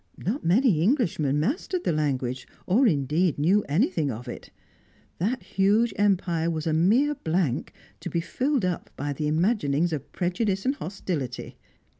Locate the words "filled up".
8.19-8.89